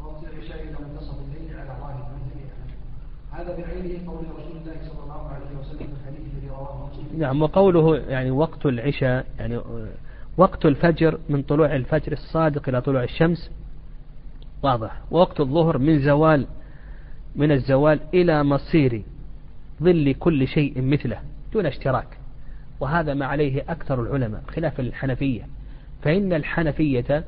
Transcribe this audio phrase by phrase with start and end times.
[0.00, 2.45] ووقت العشاء إلى منتصف الليل على ظاهر مذهب أحمد
[3.32, 7.20] هذا بعينه قول رسول الله صلى الله عليه وسلم في الحديث الذي رواه مسلم.
[7.20, 9.60] نعم وقوله يعني وقت العشاء يعني
[10.36, 13.50] وقت الفجر من طلوع الفجر الصادق إلى طلوع الشمس
[14.62, 15.00] واضح.
[15.10, 16.46] ووقت الظهر من زوال
[17.36, 19.02] من الزوال إلى مصير
[19.82, 21.18] ظل كل شيء مثله
[21.52, 22.08] دون اشتراك.
[22.80, 25.46] وهذا ما عليه أكثر العلماء خلاف الحنفية.
[26.02, 27.24] فإن الحنفية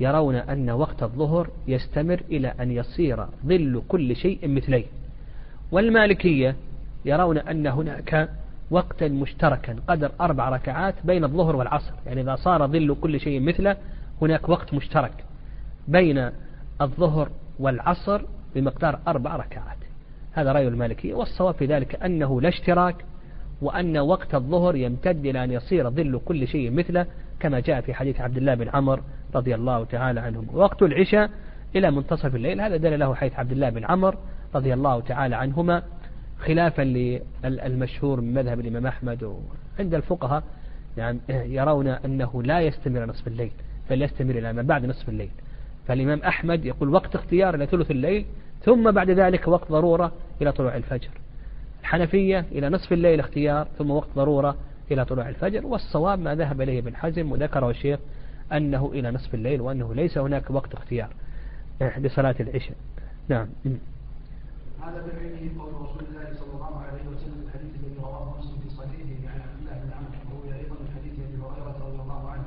[0.00, 4.84] يرون أن وقت الظهر يستمر إلى أن يصير ظل كل شيء مثليه.
[5.72, 6.56] والمالكية
[7.04, 8.28] يرون أن هناك
[8.70, 11.92] وقتا مشتركا قدر أربع ركعات بين الظهر والعصر.
[12.06, 13.76] يعني إذا صار ظل كل شيء مثله
[14.22, 15.24] هناك وقت مشترك
[15.88, 16.30] بين
[16.80, 18.22] الظهر والعصر
[18.54, 19.76] بمقدار أربع ركعات.
[20.32, 21.14] هذا رأي المالكية.
[21.14, 23.04] والصواب في ذلك أنه لا اشتراك
[23.62, 27.06] وأن وقت الظهر يمتد إلى أن يصير ظل كل شيء مثله
[27.40, 29.00] كما جاء في حديث عبد الله بن عمر
[29.34, 31.30] رضي الله تعالى عنهم وقت العشاء
[31.76, 34.16] إلى منتصف الليل هذا دل له حديث عبد الله بن عمر
[34.54, 35.82] رضي الله تعالى عنهما
[36.38, 36.82] خلافا
[37.44, 39.42] للمشهور من مذهب الإمام أحمد
[39.78, 40.42] عند الفقهاء
[40.96, 43.50] يعني يرون أنه لا يستمر نصف الليل
[43.90, 45.30] بل يستمر إلى ما بعد نصف الليل.
[45.88, 48.24] فالإمام أحمد يقول وقت اختيار إلى ثلث الليل
[48.64, 51.10] ثم بعد ذلك وقت ضرورة إلى طلوع الفجر.
[51.80, 54.56] الحنفية إلى نصف الليل اختيار ثم وقت ضرورة
[54.90, 58.00] إلى طلوع الفجر والصواب ما ذهب إليه ابن حزم وذكره الشيخ
[58.52, 61.08] أنه إلى نصف الليل وأنه ليس هناك وقت اختيار
[61.98, 62.76] لصلاة العشاء.
[63.28, 63.48] نعم.
[64.82, 69.32] هذا بعينه قول رسول الله صلى الله عليه وسلم الحديث الذي رواه مسلم في صحيحه
[69.32, 72.44] عن عبد الله بن عمرو وروي أيضا من حديث أبي هريرة رضي الله عنه.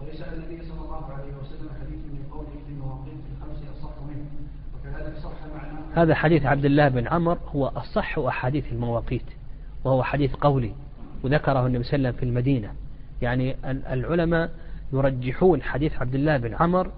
[0.00, 4.26] وليس النبي صلى الله عليه وسلم حديث من قوله في المواقيت الخمس أصح منه
[4.74, 9.26] وكذلك صح معناه هذا حديث عبد الله بن عمر هو أصح أحاديث المواقيت
[9.84, 10.72] وهو حديث قولي
[11.22, 12.72] وذكره النبي صلى الله عليه وسلم في المدينة.
[13.22, 14.50] يعني العلماء
[14.92, 16.90] يرجحون حديث عبد الله بن عمر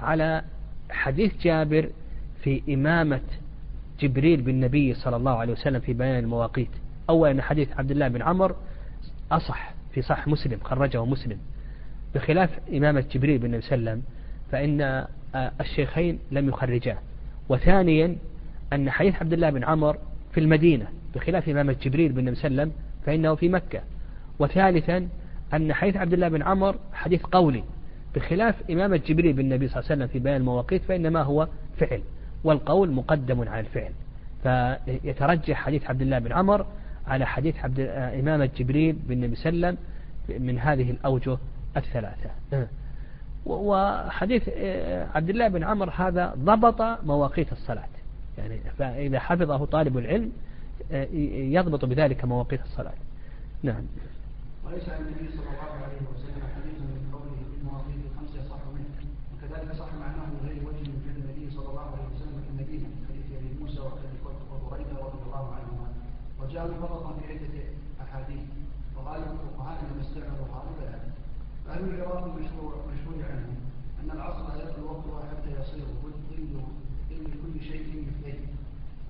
[0.00, 0.42] على
[0.90, 1.90] حديث جابر
[2.42, 3.20] في إمامة
[4.02, 6.70] جبريل بالنبي صلى الله عليه وسلم في بيان المواقيت.
[7.10, 8.56] أولا حديث عبد الله بن عمر
[9.32, 11.38] أصح في صح مسلم خرجه مسلم.
[12.14, 14.02] بخلاف إمامة جبريل عليه وسلم
[14.52, 15.06] فإن
[15.60, 16.98] الشيخين لم يخرجاه.
[17.48, 18.16] وثانيا
[18.72, 19.98] أن حديث عبد الله بن عمر
[20.32, 22.12] في المدينة بخلاف إمامة جبريل
[22.44, 22.72] عليه وسلم
[23.06, 23.80] فإنه في مكة.
[24.38, 25.08] وثالثا
[25.54, 27.64] أن حديث عبد الله بن عمر حديث قولي
[28.14, 32.02] بخلاف إمامة جبريل بالنبي صلى الله عليه وسلم في بيان المواقيت فإنما هو فعل.
[32.44, 33.92] والقول مقدم على الفعل.
[34.42, 36.66] فيترجح حديث عبد الله بن عمر
[37.06, 37.80] على حديث عبد
[38.20, 41.38] إمامة جبريل بالنبي صلى الله عليه وسلم من هذه الأوجه
[41.76, 42.30] الثلاثة.
[43.46, 44.48] وحديث
[45.14, 47.88] عبد الله بن عمر هذا ضبط مواقيت الصلاة.
[48.38, 50.32] يعني فإذا حفظه طالب العلم
[51.52, 52.92] يضبط بذلك مواقيت الصلاة.
[53.62, 53.84] نعم.
[54.66, 58.90] وليس عن النبي صلى الله عليه وسلم حديث من قوله في المواقيت الخمس يصح منه
[59.32, 62.88] وكذلك صح معناه من غير وجه من فعل النبي صلى الله عليه وسلم في المدينة
[63.08, 64.20] حديث ابي موسى وحديث
[64.52, 65.88] وبريده رضي الله عنهما
[66.64, 67.56] وجاء مفرطا في عدة
[68.02, 68.42] أحاديث.
[68.96, 71.10] وغالب الفقهاء انهم استعملوا هؤلاء
[71.66, 73.56] فهل العراق مشروع مشهور عنهم
[74.04, 75.84] أن العصر لا يدخل وقتها حتى يصير.
[76.02, 76.12] ظل
[77.10, 78.40] ظل كل شيء مثليه.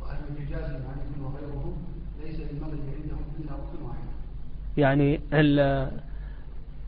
[0.03, 1.77] وأهل الحجاز ابن وغيره
[2.25, 4.09] ليس للمغرب عندهم إلا وقت واحد.
[4.77, 5.61] يعني ال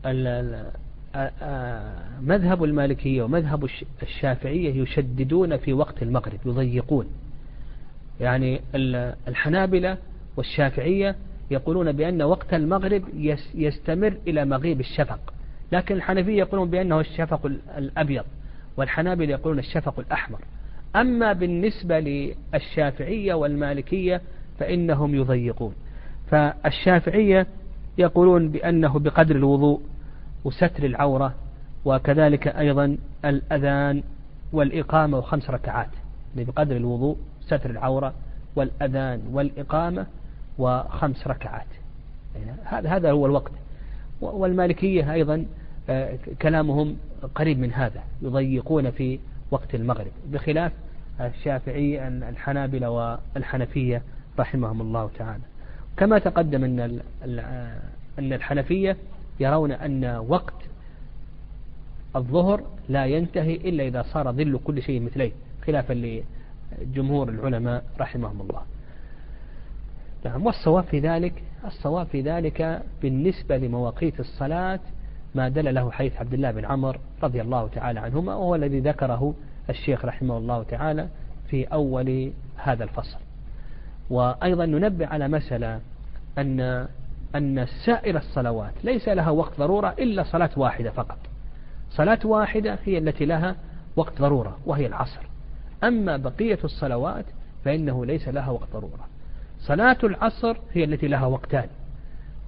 [0.05, 0.71] ال
[2.21, 3.69] مذهب المالكية ومذهب
[4.01, 7.07] الشافعية يشددون في وقت المغرب يضيقون.
[8.19, 8.61] يعني
[9.27, 9.97] الحنابلة
[10.37, 11.15] والشافعية
[11.51, 13.03] يقولون بأن وقت المغرب
[13.55, 15.33] يستمر إلى مغيب الشفق.
[15.71, 17.45] لكن الحنفية يقولون بأنه الشفق
[17.77, 18.23] الأبيض
[18.77, 20.39] والحنابلة يقولون الشفق الأحمر.
[20.95, 24.21] أما بالنسبة للشافعية والمالكية
[24.59, 25.73] فإنهم يضيقون.
[26.31, 27.47] فالشافعية
[27.97, 29.81] يقولون بأنه بقدر الوضوء
[30.43, 31.33] وستر العورة
[31.85, 34.03] وكذلك أيضا الأذان
[34.53, 35.89] والإقامة وخمس ركعات.
[36.35, 38.13] يعني بقدر الوضوء ستر العورة
[38.55, 40.05] والأذان والإقامة
[40.57, 41.67] وخمس ركعات.
[42.35, 43.51] يعني هذا هو الوقت.
[44.21, 45.45] والمالكية أيضا
[46.41, 46.97] كلامهم
[47.35, 49.19] قريب من هذا يضيقون في
[49.51, 50.11] وقت المغرب.
[50.31, 50.71] بخلاف
[51.21, 52.89] الشافعي الحنابلة
[53.35, 54.01] والحنفية
[54.39, 55.43] رحمهم الله تعالى.
[55.97, 57.01] كما تقدم أن
[58.19, 58.97] أن الحنفية
[59.39, 60.53] يرون أن وقت
[62.15, 65.31] الظهر لا ينتهي إلا إذا صار ظل كل شيء مثليه
[65.67, 66.23] خلافا
[66.81, 68.61] لجمهور العلماء رحمهم الله.
[70.25, 74.79] نعم والصواب في ذلك الصواب في ذلك بالنسبة لمواقيت الصلاة
[75.35, 79.33] ما دل له حديث عبد الله بن عمر رضي الله تعالى عنهما وهو الذي ذكره
[79.69, 81.07] الشيخ رحمه الله تعالى
[81.49, 83.17] في أول هذا الفصل.
[84.09, 85.79] وأيضا ننبه على مسألة
[86.37, 86.87] أن
[87.35, 91.17] أن سائر الصلوات ليس لها وقت ضرورة إلا صلاة واحدة فقط.
[91.89, 93.55] صلاة واحدة هي التي لها
[93.95, 95.21] وقت ضرورة وهي العصر.
[95.83, 97.25] أما بقية الصلوات
[97.65, 99.14] فإنه ليس لها وقت ضرورة.
[99.67, 101.67] صلاة العصر هي التي لها وقتان.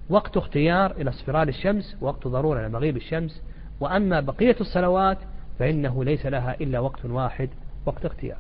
[0.10, 3.42] وقت اختيار إلى اصفرار الشمس ووقت ضرورة إلى مغيب الشمس.
[3.80, 5.18] وأما بقية الصلوات
[5.60, 7.50] فإنه ليس لها إلا وقت واحد
[7.86, 8.38] وقت اختيار.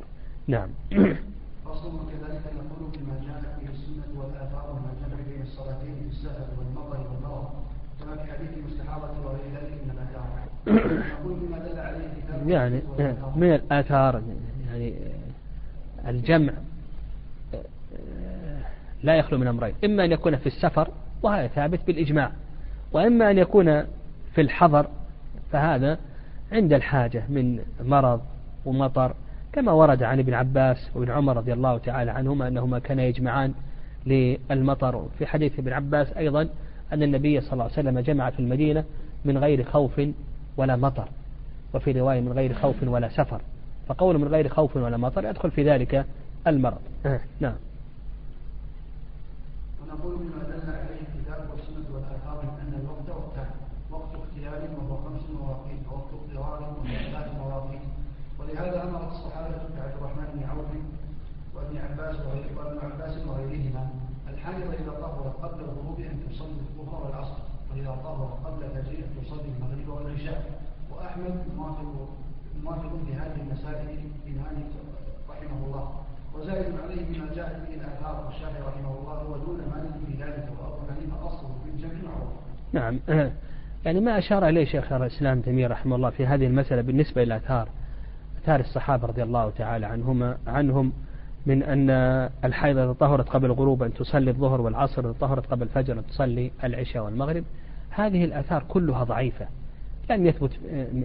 [0.48, 0.70] نعم.
[1.66, 7.48] فصل نقول بما جاء في السنة والآثار جمع بين الصلاتين في السفر والمطر والمرض.
[8.00, 10.28] كما في حديث المستحاضة وغير ذلك من الآثار.
[11.22, 12.82] نقول بما دل عليه كتاب يعني
[13.36, 14.22] من الآثار
[14.70, 14.94] يعني
[16.08, 16.54] الجمع
[19.04, 20.90] لا يخلو من أمرين إما أن يكون في السفر
[21.24, 22.32] وهذا ثابت بالإجماع
[22.92, 23.84] وإما أن يكون
[24.34, 24.88] في الحضر
[25.52, 25.98] فهذا
[26.52, 28.22] عند الحاجة من مرض
[28.66, 29.14] ومطر
[29.54, 33.54] كما ورد عن ابن عباس وابن عمر رضي الله تعالى عنهما أنهما كانا يجمعان
[34.06, 35.08] للمطر.
[35.20, 36.50] في حديث ابن عباس أيضا
[36.94, 38.84] أن النبي صلى الله عليه وسلم جمع في المدينة
[39.26, 40.02] من غير خوف
[40.58, 41.08] ولا مطر
[41.74, 43.42] وفي رواية من غير خوف ولا سفر
[43.88, 46.06] فقول من غير خوف ولا مطر يدخل في ذلك
[46.48, 46.80] المرض.
[47.06, 47.56] آه، نعم.
[49.88, 53.50] ونقول بما دل عليه الكتاب والسنة والآثار أن الوقت وقتان
[53.92, 57.82] وقت اختيار وهو خمس مواقيت ووقت اضطرار وهو ثلاث مواقيت.
[58.40, 60.72] ولهذا أمر الصحابة كعبد الرحمن بن عوف
[61.56, 62.16] وابن عباس
[62.58, 63.90] وابن عباس وغيرهما
[64.28, 67.38] الحائض إذا طهرت قبل الغروب أن تصلي الظهر والعصر
[67.72, 70.62] وإذا طهرت قبل الفجر أن تصلي المغرب والعشاء.
[70.92, 72.08] وأحمد موافق
[72.64, 74.64] موافق في هذه المسائل إمام
[75.30, 76.07] رحمه الله.
[76.42, 81.28] وزائد عليه بما جاءت به الآثار والشافعي رحمه الله ودون مالك في ذلك وأبو حنيفة
[81.28, 82.12] أصله في الجميع.
[82.74, 83.00] نعم.
[83.86, 87.70] يعني ما أشار إليه شيخ الإسلام تيمية رحمه الله في هذه المسألة بالنسبة إلى الآثار
[88.44, 90.94] آثار الصحابة رضي الله تعالى عنهما عنهم
[91.46, 91.90] من أن
[92.44, 96.52] الحيض إذا طهرت قبل الغروب أن تصلي الظهر والعصر إذا طهرت قبل الفجر أن تصلي
[96.64, 97.44] العشاء والمغرب.
[97.90, 99.48] هذه الآثار كلها ضعيفة.
[100.10, 100.52] لم يثبت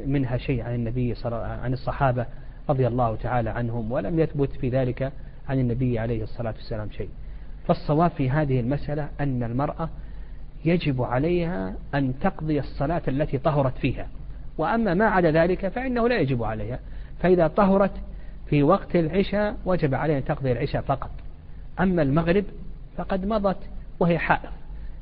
[0.06, 2.26] منها شيء عن النبي صلى عن الصحابة
[2.68, 5.12] رضي الله تعالى عنهم ولم يثبت في ذلك
[5.48, 7.08] عن النبي عليه الصلاة والسلام شيء.
[7.66, 9.88] فالصواب في هذه المسألة أن المرأة
[10.64, 14.08] يجب عليها أن تقضي الصلاة التي طهرت فيها.
[14.58, 16.78] وأما ما عدا ذلك فإنه لا يجب عليها.
[17.20, 17.92] فإذا طهرت
[18.46, 21.10] في وقت العشاء وجب عليها أن تقضي العشاء فقط.
[21.80, 22.44] أما المغرب
[22.96, 23.58] فقد مضت
[24.00, 24.50] وهي حائض.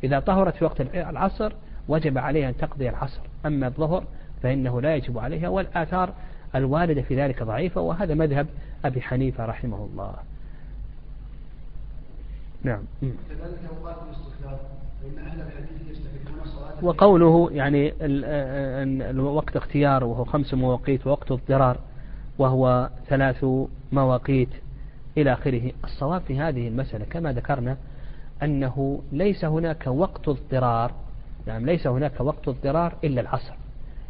[0.05, 1.53] إذا طهرت في وقت العصر
[1.89, 3.21] وجب عليها أن تقضي العصر.
[3.47, 4.05] أما الظهر
[4.43, 5.49] فإنه لا يجب عليها.
[5.49, 6.13] والآثار
[6.55, 8.47] الواردة في ذلك ضعيفة وهذا مذهب
[8.85, 10.15] أبي حنيفة رحمه الله.
[12.63, 12.83] نعم.
[16.83, 17.93] وقوله يعني
[19.11, 21.79] الوقت اختيار وهو خمس مواقيت ووقت اضطرار
[22.39, 23.45] وهو ثلاث
[23.93, 24.49] مواقيت
[25.17, 25.73] إلى آخره.
[25.85, 27.77] الصواب في هذه المسألة كما ذكرنا
[28.43, 30.93] أنه ليس هناك وقت اضطرار
[31.47, 33.55] نعم ليس هناك وقت اضطرار إلا العصر.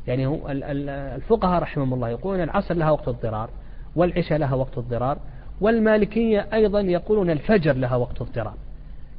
[0.07, 3.51] يعني هو الفقهاء رحمهم الله يقولون العصر لها وقت اضطرار
[3.97, 5.19] والعشاء لها وقت اضطرار
[5.61, 8.55] والمالكية أيضا يقولون الفجر لها وقت اضطرار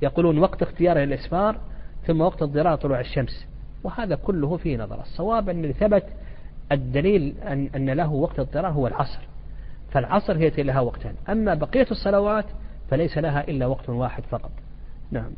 [0.01, 1.57] يقولون وقت اختيار الإسفار
[2.07, 3.45] ثم وقت اضطرار طلوع الشمس.
[3.83, 5.01] وهذا كله في نظر.
[5.01, 6.03] الصواب أن ثبت
[6.71, 9.19] الدليل أن, أن له وقت اضطرار هو العصر.
[9.91, 11.13] فالعصر هي لها وقتان.
[11.29, 12.45] أما بقية الصلوات
[12.89, 14.51] فليس لها إلا وقت واحد فقط.
[15.11, 15.31] نعم.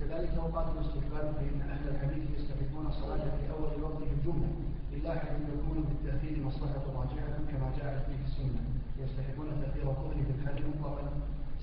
[0.00, 4.48] وكذلك أوقات الاستقبال فإن أهل الحديث يستحقون الصلاة في الوقت في الجملة.
[4.92, 8.62] إلا أن يكون بالتأخير مصلحة راجعة كما جاءت في السنة.
[9.02, 11.04] يستحقون تأخير الظهر في الحج مطلقا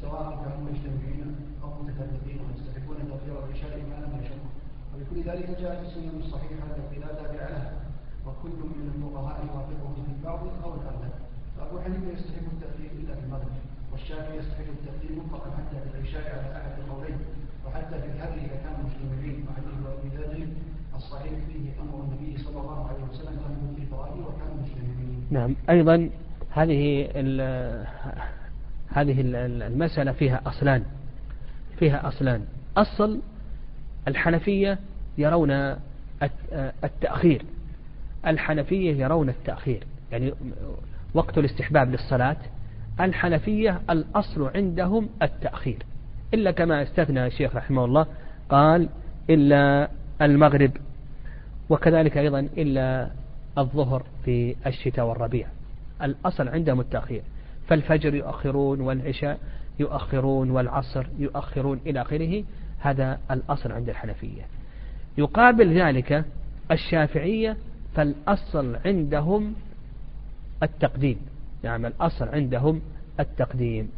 [0.02, 4.52] سواء كانوا مجتمعين أو متفرقين ويستحقون تأخير العشاء ما لم يشقوا
[4.94, 7.74] ولكل ذلك جاءت السنة الصحيحة التي لا تابع لها
[8.26, 11.14] وكل من الفقهاء يوافقه في البعض أو الأغلب
[11.58, 13.56] فأبو حنيفة يستحق التأخير إلا في المغرب
[13.92, 17.18] والشافعي يستحق التأخير مطلقا حتى في العشاء على أحد القولين.
[17.68, 20.48] وحتى في الهدي إذا كانوا مجتمعين وحديث ذر
[20.96, 25.28] الصحيح فيه أمر النبي صلى الله عليه وسلم كانوا في الفرائض وكانوا مجتمعين.
[25.32, 25.56] نعم.
[25.70, 26.10] أيضا
[26.50, 27.08] هذه
[28.90, 30.84] هذه المسألة فيها أصلان.
[31.80, 32.46] فيها أصلان.
[32.78, 33.20] أصل
[34.08, 34.80] الحنفية
[35.18, 35.76] يرون
[36.84, 37.46] التأخير.
[38.28, 39.84] الحنفية يرون التأخير.
[40.12, 40.34] يعني
[41.14, 42.38] وقت الاستحباب للصلاة
[43.00, 45.78] الحنفية الأصل عندهم التأخير.
[46.34, 48.06] إلا كما استثنى الشيخ رحمه الله
[48.50, 48.90] قال
[49.30, 49.90] إلا
[50.22, 50.72] المغرب
[51.70, 53.10] وكذلك أيضا إلا
[53.58, 55.48] الظهر في الشتاء والربيع.
[56.02, 57.22] الأصل عندهم التأخير.
[57.68, 59.40] فالفجر يؤخرون والعشاء
[59.80, 62.44] يؤخرون والعصر يؤخرون إلى آخره.
[62.80, 64.42] هذا الأصل عند الحنفية.
[65.18, 66.26] يقابل ذلك
[66.72, 67.58] الشافعية
[67.96, 69.54] فالأصل عندهم
[70.64, 71.18] التقديم.
[71.64, 72.82] نعم الأصل عندهم
[73.20, 73.90] التقديم.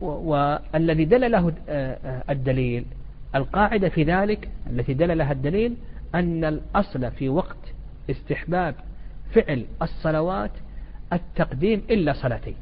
[0.00, 2.84] والذي دل له آه، آه، الدليل
[3.34, 5.74] القاعدة في ذلك التي دل لها الدليل
[6.14, 7.56] أن الأصل في وقت
[8.10, 8.74] استحباب
[9.34, 10.50] فعل الصلوات
[11.12, 12.54] التقديم إلا صلاتين.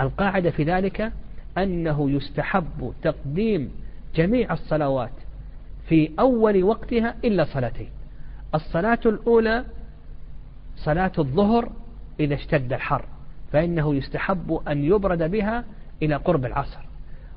[0.00, 1.12] القاعدة في ذلك
[1.58, 3.70] أنه يستحب تقديم
[4.14, 5.12] جميع الصلوات
[5.88, 7.88] في أول وقتها إلا صلاتين.
[8.54, 9.64] الصلاة الأولى
[10.76, 11.72] صلاة الظهر
[12.20, 13.04] إذا اشتد الحر
[13.52, 15.64] فإنه يستحب أن يبرد بها
[16.02, 16.80] إلى قرب العصر.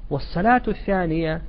[0.09, 1.41] والصلاة الثانية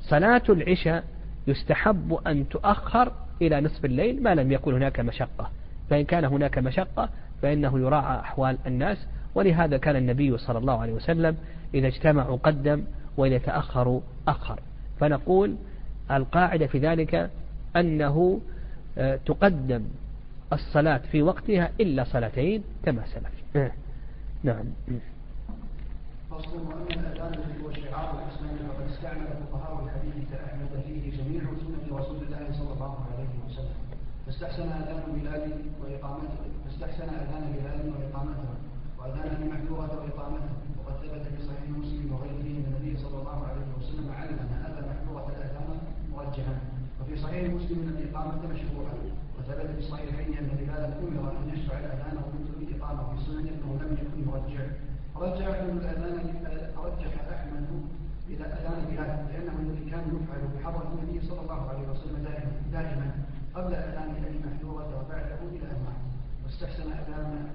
[0.00, 1.04] صلاة العشاء
[1.46, 3.12] يستحب أن تؤخر
[3.42, 5.50] إلى نصف الليل ما لم يكن هناك مشقة.
[5.90, 7.08] فإن كان هناك مشقة
[7.42, 9.06] فإنه يراعى أحوال الناس.
[9.34, 11.36] ولهذا كان النبي صلى الله عليه وسلم
[11.74, 12.84] إذا اجتمعوا قدم
[13.16, 14.60] وإذا تأخروا أخر.
[15.00, 15.56] فنقول
[16.10, 17.30] القاعدة في ذلك
[17.76, 18.40] أنه
[18.98, 19.84] آه، تقدم
[20.52, 23.56] الصلاة في وقتها إلا صلاتين كما سلف.
[23.56, 23.72] آه.
[24.42, 24.64] نعم.
[26.40, 31.98] فصل وأما الأذان الذي هو شعار الإسلام فقد استعمل فقهاء الحديث كأحمد فيه جميع سنة
[31.98, 33.78] رسول الله صلى الله عليه وسلم.
[34.26, 38.50] فاستحسن أذان بلال وإقامته فاستحسن أذان بلال وإقامته
[38.98, 40.54] وأذان محذورة وإقامته.
[40.78, 44.82] وقد ثبت في صحيح مسلم وغيره من النبي صلى الله عليه وسلم علم أن أبا
[44.90, 45.68] محذورة الأذان
[46.14, 46.56] مرجحا
[47.00, 48.94] وفي صحيح مسلم أن الإقامة مشروعة.
[49.38, 53.92] وثبت في الصحيحين أن بلالا أمر أن يشرع الأذان ومثل الإقامة في السنة أنه لم
[54.02, 54.60] يكن مرجع
[55.20, 56.16] رجع الأذان
[56.76, 57.68] رجح أحمد
[58.28, 63.10] إلى أذان بلال لأنه الذي كان يفعل بحضرة النبي صلى الله عليه وسلم دائما دائما
[63.54, 66.00] قبل أذان أبي محذورة وبعده إلى مات
[66.44, 67.46] واستحسن أذان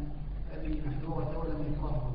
[0.57, 2.11] أبي محذورة ولم يكرهه.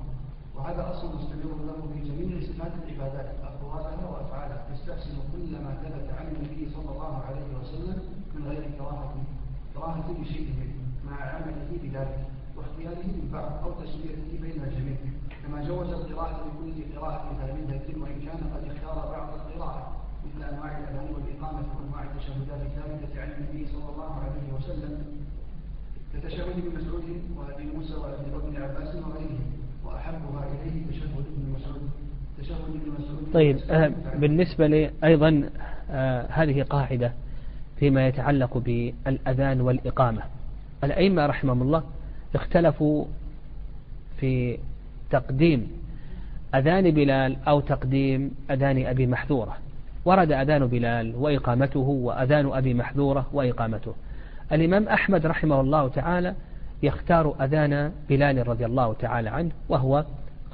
[0.56, 6.26] وهذا أصل مستمر له في جميع صفات العبادات أقوالها وأفعالها يستحسن كل ما ثبت عن
[6.26, 7.98] النبي صلى الله عليه وسلم
[8.34, 9.14] من غير كراهة
[9.74, 10.74] كراهة لشيء منه
[11.10, 12.26] مع عمله بذلك
[12.56, 14.96] واختياره من بعض أو تسويته بين الجميع.
[15.46, 19.92] كما جوز القراءة بكل قراءة ثابتة وإن كان قد اختار بعض القراءة
[20.26, 24.98] مثل أنواع الأذان والإقامة وأنواع التشهدات الثابتة عن النبي صلى الله عليه وسلم.
[26.14, 27.04] كتشهد ابن مسعود
[27.36, 29.40] وأبي موسى وابن عباس وغيرهم
[29.84, 31.90] وأحبها إليه تشهد ابن مسعود.
[32.38, 35.50] تشهد ابن مسعود طيب آه بالنسبة لي أيضا
[35.90, 37.12] آه هذه قاعدة
[37.78, 40.22] فيما يتعلق بالأذان والإقامة.
[40.84, 41.82] الأئمة رحمهم الله
[42.34, 43.04] اختلفوا
[44.20, 44.58] في
[45.10, 45.70] تقديم
[46.54, 49.56] أذان بلال أو تقديم أذان أبي محذورة.
[50.04, 53.94] ورد أذان بلال وإقامته وأذان أبي محذورة وإقامته.
[54.52, 56.34] الإمام أحمد رحمه الله تعالى
[56.82, 60.04] يختار أذان بلال رضي الله تعالى عنه وهو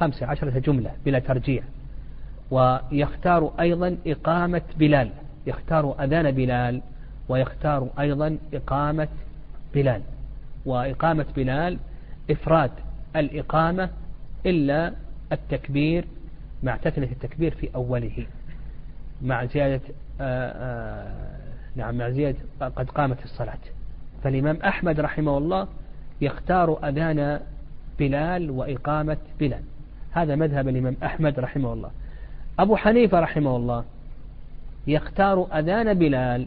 [0.00, 1.62] خمس عشرة جملة بلا ترجيع.
[2.50, 5.10] ويختار أيضا إقامة بلال.
[5.46, 6.80] يختار أذان بلال
[7.28, 9.08] ويختار أيضا إقامة
[9.74, 10.02] بلال.
[10.66, 11.78] وإقامة بلال
[12.30, 12.70] إفراد
[13.16, 13.88] الإقامة
[14.46, 14.92] إلا
[15.32, 16.04] التكبير
[16.62, 18.26] مع تثنية التكبير في أوله.
[19.22, 19.80] مع زيادة
[20.20, 21.36] آآ آه، آآ آه،
[21.76, 23.58] نعم مع زيادة قد قامت الصلاة.
[24.24, 25.68] فالإمام أحمد رحمه الله
[26.20, 27.40] يختار أذان
[27.98, 29.62] بلال وإقامة بلال.
[30.10, 31.90] هذا مذهب الإمام أحمد رحمه الله.
[32.58, 33.84] أبو حنيفة رحمه الله
[34.86, 36.46] يختار أذان بلال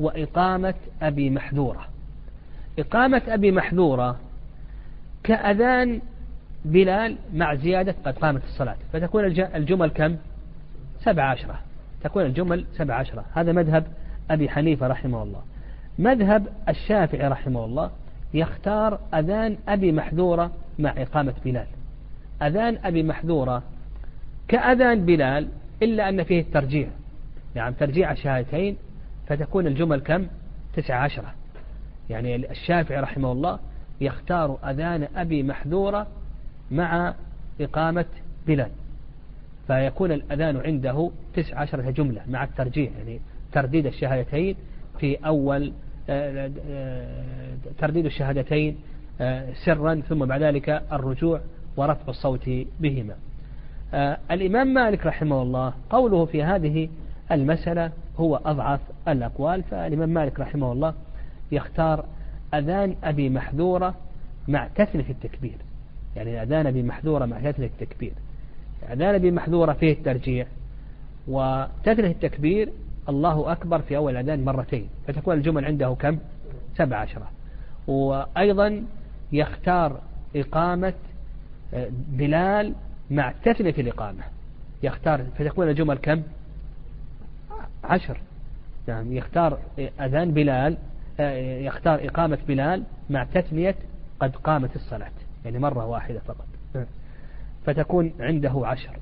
[0.00, 1.88] وإقامة أبي محذورة.
[2.78, 4.16] إقامة أبي محذورة
[5.24, 6.00] كأذان
[6.64, 8.76] بلال مع زيادة قد قامت الصلاة.
[8.92, 10.16] فتكون الجمل كم؟
[11.00, 11.60] سبع عشرة.
[12.02, 13.24] تكون الجمل سبع عشرة.
[13.34, 13.86] هذا مذهب
[14.30, 15.42] أبي حنيفة رحمه الله.
[15.98, 17.90] مذهب الشافعي رحمه الله
[18.34, 21.66] يختار أذان أبي محذورة مع إقامة بلال.
[22.42, 23.62] أذان أبي محذورة
[24.48, 25.48] كأذان بلال
[25.82, 26.88] إلا أن فيه الترجيع.
[27.56, 28.76] يعني ترجيع الشهادتين
[29.26, 30.26] فتكون الجمل كم؟
[30.74, 31.34] تسعة عشرة.
[32.10, 33.58] يعني الشافعي رحمه الله
[34.00, 36.06] يختار أذان أبي محذورة
[36.70, 37.14] مع
[37.60, 38.04] إقامة
[38.46, 38.70] بلال
[39.66, 43.20] فيكون الأذان عنده تسع عشرة جملة مع الترجيح يعني
[43.52, 44.56] ترديد الشهادتين
[44.98, 45.72] في أول
[46.10, 48.76] آه، آه، ترديد الشهادتين
[49.20, 51.40] آه، سرا ثم بعد ذلك الرجوع
[51.76, 53.14] ورفع الصوت بهما.
[54.30, 56.88] الإمام مالك رحمه الله قوله في هذه
[57.32, 60.94] المسألة هو أضعف الأقوال فالإمام مالك رحمه الله
[61.52, 62.04] يختار
[62.54, 63.94] أذان أبي محذورة
[64.48, 65.56] مع تثنية التكبير.
[66.18, 68.12] يعني أذان بمحذورة مع تثنية التكبير.
[68.92, 70.46] أذان بمحذورة فيه الترجيع
[71.28, 72.72] وتثنية التكبير
[73.08, 76.18] الله أكبر في أول أذان مرتين فتكون الجمل عنده كم؟
[76.76, 77.30] سبع عشرة.
[77.86, 78.84] وأيضا
[79.32, 80.00] يختار
[80.36, 80.94] إقامة
[81.74, 82.74] آه، بلال
[83.10, 84.22] مع تثنية الإقامة.
[84.82, 86.22] يختار فتكون الجمل كم؟
[87.84, 88.20] عشر.
[88.88, 89.58] نعم يختار
[90.00, 90.76] أذان بلال
[91.20, 93.74] آه، يختار إقامة بلال مع تثنية
[94.20, 95.10] قد قامت الصلاة.
[95.44, 96.46] يعني مرة واحدة فقط.
[97.66, 98.98] فتكون عنده عشر.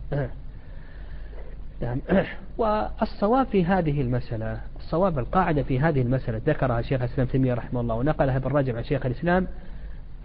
[1.81, 2.00] نعم.
[2.59, 7.95] والصواب في هذه المسألة الصواب القاعدة في هذه المسألة ذكرها شيخ الإسلام تيمية رحمه الله
[7.95, 9.47] ونقلها ابن رجب عن شيخ الإسلام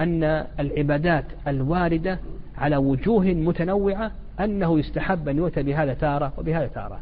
[0.02, 0.24] أن
[0.60, 2.20] العبادات الواردة
[2.58, 7.00] على وجوه متنوعة أنه يستحب أن يؤتى بهذا تارة وبهذا تارة.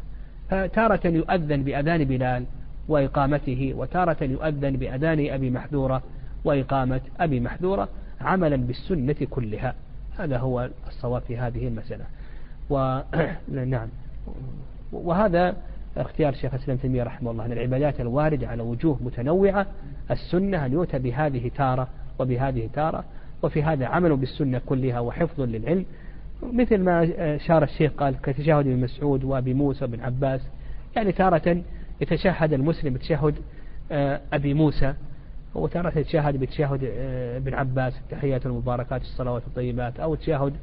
[0.50, 2.44] فتارة يؤذن بأذان بلال
[2.88, 6.02] وإقامته وتارة يؤذن بأذان أبي محذورة
[6.44, 7.88] وإقامة أبي محذورة.
[8.20, 9.74] عملا بالسنة كلها.
[10.18, 12.04] هذا هو الصواب في هذه المسألة.
[12.70, 13.88] ونعم
[14.92, 15.56] وهذا
[15.96, 17.46] اختيار شيخ الإسلام تيمية رحمه الله.
[17.46, 19.66] أن العبادات الواردة على وجوه متنوعة
[20.10, 23.04] السنة أن يؤتى بهذه تارة وبهذه تارة.
[23.42, 25.84] وفي هذا عمل بالسنة كلها وحفظ للعلم.
[26.42, 30.40] مثل ما شار الشيخ قال كتشهد ابن مسعود وأبي موسى بن عباس
[30.96, 31.62] يعني تارة
[32.00, 33.34] يتشهد المسلم بتشهد
[33.92, 34.94] آه، أبي موسى.
[35.54, 40.54] وتارة يتشهد بتشهد آه، ابن عباس التحيات المباركات الصلوات الطيبات أو تشهد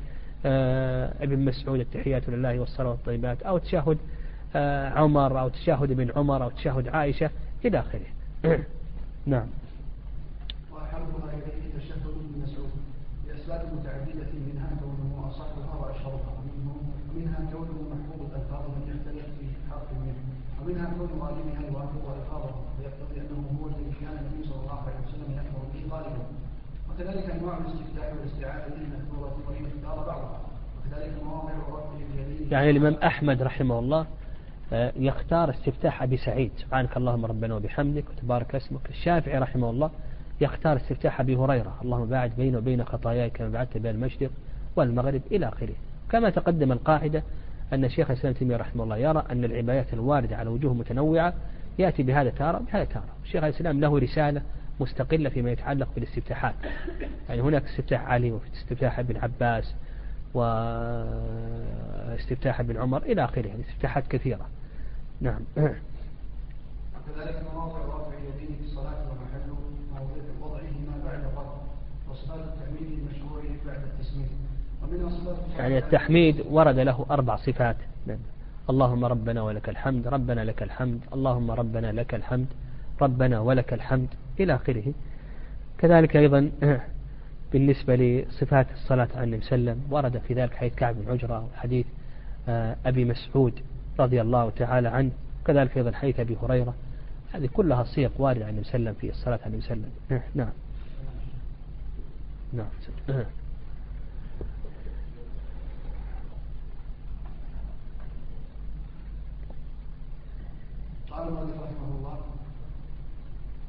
[0.46, 3.98] آه، ابن مسعود التحيات لله والصلوات الطيبات أو تشهد
[4.96, 7.30] عمر أو تشهد ابن عمر أو تشهد عائشة
[7.66, 8.06] إلى آخره.
[9.26, 9.48] نعم.
[17.18, 18.22] منها كونه ومنها محفوظ
[18.78, 19.46] من يختلف في
[20.04, 20.20] منه
[20.62, 20.88] ومنها
[21.22, 25.96] غالبها يوافق ألفاظه ويقتضي أنه هو الذي كان النبي صلى الله عليه وسلم يأمر به
[25.96, 26.26] غالبا
[27.08, 30.42] وكذلك أنواع الاستفتاح والاستعاذة المذكورة وإن اختار بعضها
[30.80, 31.52] وكذلك مواضع
[31.96, 34.06] اليدين يعني الإمام أحمد رحمه الله
[34.74, 36.52] آه، يختار استفتاح أبي سعيد.
[36.58, 38.90] سبحانك اللهم ربنا وبحمدك وتبارك اسمك.
[38.90, 39.92] الشافعي رحمه الله
[40.42, 41.76] يختار استفتاح أبي هريرة.
[41.82, 44.30] اللهم باعد بيني وبين خطاياي كما بعدت بين المشرق
[44.76, 45.76] والمغرب إلى آخره.
[46.10, 47.24] كما تقدم القاعدة
[47.74, 51.34] أن شيخ الإسلام تيمية رحمه الله يرى أن العبايات الواردة على وجوه متنوعة
[51.80, 53.10] يأتي بهذا تارة بهذا تارة.
[53.24, 54.42] شيخ الإسلام له رسالة
[54.80, 56.56] مستقلة فيما يتعلق بالاستفتاحات.
[57.30, 59.74] يعني هناك استفتاح علي وفي استفتاح ابن عباس
[62.08, 63.48] واستفتاح ابن عمر إلى آخره.
[63.48, 64.46] يعني استفتاحات كثيرة.
[65.22, 65.40] نعم.
[65.58, 69.58] وكذلك مواضع رفع اليدين في الصلاة ومحله
[69.94, 71.56] موضع وضعهما بعد الرفع
[72.12, 77.78] وصفات التحميد المشروع بعد صفات يعني التحميد ورد له أربع صفات.
[78.08, 78.18] نعم.
[78.70, 82.48] اللهم ربنا ولك الحمد ربنا لك الحمد اللهم ربنا لك الحمد
[83.02, 84.08] ربنا ولك الحمد.
[84.40, 84.94] إلى آخره.
[85.78, 86.52] كذلك أيضا
[87.54, 91.12] بالنسبة لصفات الصلاة على النبي صلى الله عليه وسلم ورد في ذلك حديث كعب بن
[91.12, 91.86] عجرة وحديث
[92.50, 93.54] آه، أبي مسعود
[94.00, 95.12] رضي الله تعالى عنه
[95.46, 96.74] كذلك أيضا حديث أبي هريرة.
[97.34, 99.74] هذه كلها صيغ واردة عن النبي صلى الله عليه وسلم في الصلاة على النبي صلى
[99.74, 100.24] الله عليه وسلم.
[100.36, 100.50] نعم.
[103.08, 103.26] نعم.
[111.18, 111.67] قال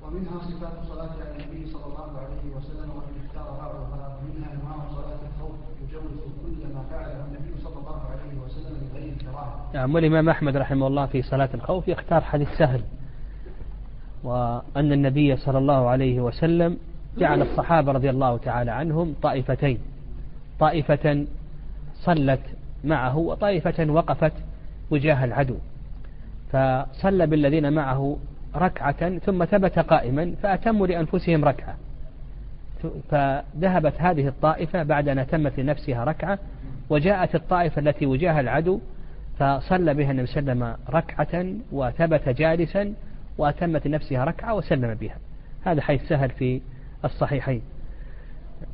[0.09, 5.19] ومنها صفات الصلاة على النبي صلى الله عليه وسلم وإن اختار بعضها منها أنواع صلاة
[5.29, 5.55] الخوف
[5.89, 9.71] يجوز كل ما فعله النبي صلى الله عليه وسلم من غير كراهة.
[9.75, 12.81] نعم والإمام أحمد رحمه الله في صلاة الخوف يختار حديث سهل
[14.25, 16.79] وأن النبي صلى الله عليه وسلم
[17.19, 19.79] جعل الصحابة رضي الله تعالى عنهم طائفتين
[20.61, 21.27] طائفة
[21.95, 22.41] صلت
[22.85, 24.33] معه وطائفة وقفت
[24.91, 25.57] وجاه العدو
[26.53, 28.17] فصلى بالذين معه
[28.59, 31.77] ركعة ثم ثبت قائما فأتموا لأنفسهم ركعة.
[33.11, 36.39] فذهبت هذه الطائفة بعد أن أتمت لنفسها ركعة
[36.91, 38.81] وجاءت الطائفة التي وجاها العدو
[39.39, 42.95] فصلى بها النبي صلى الله عليه وسلم ركعة وثبت جالسا
[43.39, 45.17] وأتمت لنفسها ركعة وسلم بها.
[45.65, 46.61] هذا حيث سهل في
[47.05, 47.63] الصحيحين.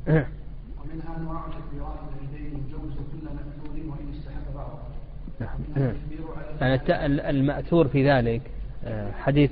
[0.08, 1.98] ومنها أنواع تكبيرات
[2.34, 4.78] يجوز كل مأثور وإن استحب بعضه.
[5.40, 5.98] نعم.
[7.30, 8.42] المأثور في ذلك
[8.86, 9.50] آه، حديث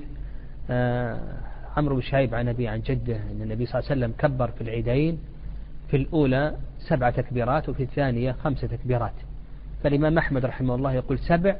[1.76, 4.60] عمرو بن شعيب عن أبي عن جده أن النبي صلى الله عليه وسلم كبر في
[4.60, 5.18] العيدين
[5.90, 9.12] في الأولى سبع تكبيرات وفي الثانية خمس تكبيرات.
[9.82, 11.56] فالإمام أحمد رحمه الله يقول سبع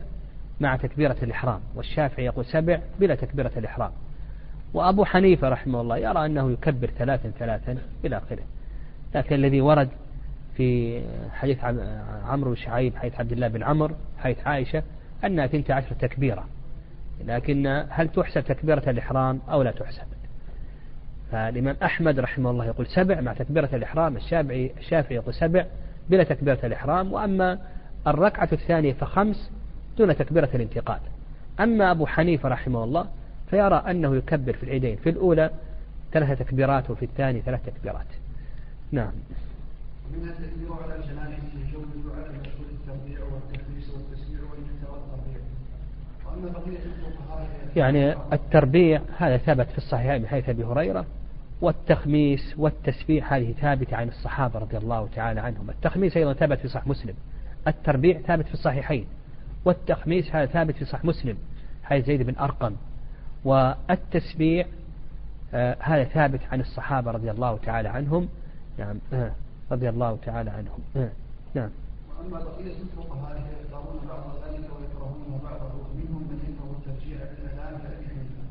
[0.61, 3.91] مع تكبيرة الإحرام والشافعي يقول سبع بلا تكبيرة الإحرام.
[4.75, 8.43] وأبو حنيفة رحمه الله يرى أنه يكبر ثلاثا ثلاثا إلى آخره.
[9.15, 9.89] لكن الذي ورد
[10.57, 11.65] في حديث
[12.25, 14.83] عمرو بن شعيب حديث عبد الله بن عمرو حديث عائشة
[15.25, 16.45] أنها ثنت عشر تكبيرة.
[17.25, 20.07] لكن هل تحسب تكبيرة الإحرام أو لا تحسب؟
[21.33, 25.67] فالإمام أحمد رحمه الله يقول سبع مع تكبيرة الإحرام الشافعي الشافعي يقول سبع
[26.11, 27.59] بلا تكبيرة الإحرام وأما
[28.07, 29.51] الركعة الثانية فخمس
[29.99, 31.01] دون تكبيرة الانتقال.
[31.61, 33.07] أما أبو حنيفة رحمه الله
[33.51, 35.51] فيرى أنه يكبر في العيدين في الأولى
[36.13, 38.07] ثلاث تكبيرات وفي الثاني ثلاث تكبيرات.
[38.93, 39.13] نعم.
[40.15, 41.43] التكبير على الجنائز
[42.17, 42.27] على
[43.95, 44.32] والتسبيع
[47.77, 51.07] يعني التربيع هذا ثبت في الصحيحين من حيث أبي هريرة
[51.61, 55.71] والتخميس والتسبيح هذه ثابتة عن الصحابة رضي الله تعالى عنهم.
[55.71, 57.15] التخميس أيضا ثابت في صحيح مسلم.
[57.69, 59.07] التربيع ثابت في الصحيحين.
[59.65, 61.37] والتخميس هذا ثابت في صحيح مسلم
[61.85, 62.77] حيث زيد بن أرقم.
[63.45, 64.67] والتسبيع
[65.55, 68.29] آه هذا ثابت عن الصحابة رضي الله تعالى عنهم.
[68.79, 69.33] نعم آه
[69.73, 70.79] رضي الله تعالى عنهم.
[70.97, 71.11] آه
[71.55, 71.71] نعم.
[72.19, 78.43] وأما بقية الفقهاء فيختارون بعض ذلك ويكرهون بعضه منهم من يكره الترجيع بالاذان كابي حنيفه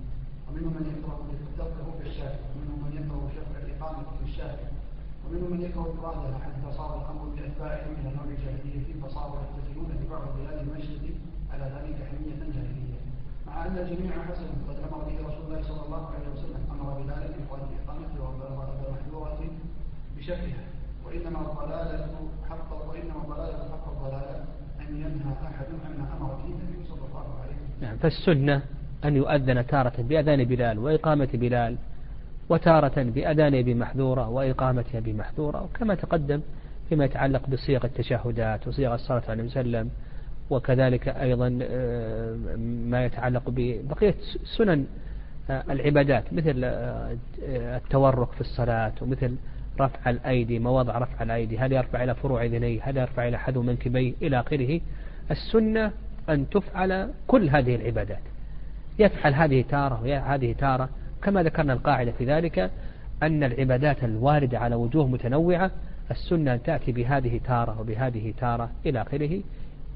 [0.51, 1.17] ومنهم من يكره
[1.49, 4.71] التركه في الشافعي ومنهم من يكره شفع الإقامة في الشافعي
[5.23, 10.57] ومنهم من يكره افرادها حتى صار الأمر باتباعهم إلى نوع الجاهلية فصاروا يحتفلون ببعض بلاد
[10.67, 11.03] المشرق
[11.53, 12.99] على ذلك حميه جاهلية
[13.47, 17.33] مع أن الجميع حسن قد أمر به رسول الله صلى الله عليه وسلم أمر بذلك
[17.41, 19.41] بقال اقامته ومحذوره
[20.17, 20.65] بشفعها
[21.05, 22.07] وإنما الضلالة
[22.49, 24.45] حق وإنما الضلالة حق الضلالة
[24.81, 27.81] أن ينهى أحد عما أمر به النبي صلى الله عليه وسلم.
[27.81, 28.61] نعم فالسنة
[29.05, 31.77] أن يؤذن تارة بأذان بلال وإقامة بلال
[32.49, 36.41] وتارة بأذان بمحذورة وإقامتها بمحذورة وكما تقدم
[36.89, 39.89] فيما يتعلق بصيغ التشهدات وصيغ الصلاة عليه وسلم
[40.49, 42.35] وكذلك أيضا آه،
[42.89, 44.15] ما يتعلق ببقية
[44.57, 44.85] سنن
[45.49, 47.17] آه، العبادات مثل آه،
[47.77, 49.35] التورك في الصلاة ومثل
[49.79, 54.13] رفع الأيدي مواضع رفع الأيدي هل يرفع إلى فروع ذنيه هل يرفع إلى حذو منكبيه
[54.21, 54.81] إلى آخره.
[55.31, 55.91] السنة
[56.29, 58.21] أن تفعل كل هذه العبادات.
[58.99, 60.89] يفعل هذه تارة وهذه تارة
[61.23, 62.71] كما ذكرنا القاعدة في ذلك
[63.23, 65.71] أن العبادات الواردة على وجوه متنوعة
[66.11, 69.41] السنة تأتي بهذه تارة وبهذه تارة إلى آخره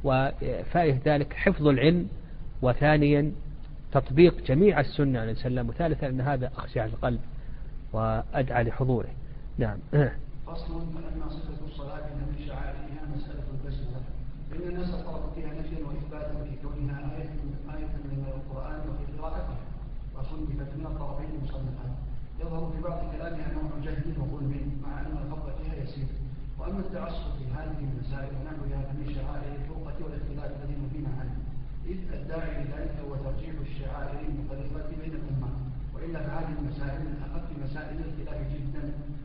[0.03, 2.07] وفائدة ذلك حفظ العلم
[2.61, 3.31] وثانيا
[3.91, 7.19] تطبيق جميع السنة عليه وسلم وثالثا أن هذا أخشع القلب
[7.93, 9.09] وأدعى لحضوره.
[9.57, 9.77] نعم.
[10.47, 14.01] فصل فلما صفة الصلاة من شعائرها مسألة البسملة
[14.51, 17.29] فإن الناس فرقوا فيها نفيا وإثباتا في كونها آية
[17.75, 19.57] آية من القرآن وفي قراءته
[20.15, 21.93] وصنفت من الطرفين مصنفات
[22.39, 24.53] يظهر في بعض كلامها نوع جهل وظلم
[24.83, 26.07] مع أن الفضل فيها يسير.
[26.59, 31.35] وأما التعصب في هذه المسائل ونحوها فمن شعائر الفرقة والاختلاف الذي نهينا عنه
[31.85, 35.49] إذ الداعي لذلك هو ترجيح الشعائر المفرقة بين الأمة.
[35.95, 38.83] وإلا فهذه المسائل من أخف مسائل الاختلاف جدا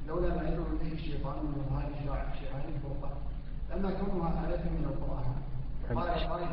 [0.08, 1.90] لولا ما يدعو إليه الشيطان من إظهار
[2.40, 3.10] شعار الفرقه
[3.76, 5.30] لما كونها آية من القرآن.